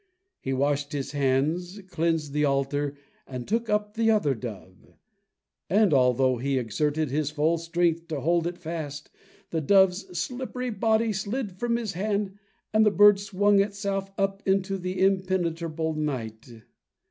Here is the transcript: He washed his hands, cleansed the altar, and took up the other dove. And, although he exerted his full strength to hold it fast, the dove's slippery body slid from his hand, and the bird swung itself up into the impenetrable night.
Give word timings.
He 0.39 0.51
washed 0.51 0.93
his 0.93 1.11
hands, 1.11 1.79
cleansed 1.91 2.33
the 2.33 2.43
altar, 2.43 2.97
and 3.27 3.47
took 3.47 3.69
up 3.69 3.93
the 3.93 4.09
other 4.09 4.33
dove. 4.33 4.95
And, 5.69 5.93
although 5.93 6.37
he 6.37 6.57
exerted 6.57 7.11
his 7.11 7.29
full 7.29 7.59
strength 7.59 8.07
to 8.07 8.21
hold 8.21 8.47
it 8.47 8.57
fast, 8.57 9.11
the 9.51 9.61
dove's 9.61 10.17
slippery 10.17 10.71
body 10.71 11.13
slid 11.13 11.51
from 11.59 11.75
his 11.75 11.93
hand, 11.93 12.39
and 12.73 12.83
the 12.83 12.89
bird 12.89 13.19
swung 13.19 13.59
itself 13.61 14.09
up 14.17 14.41
into 14.43 14.79
the 14.79 14.99
impenetrable 14.99 15.93
night. 15.93 16.63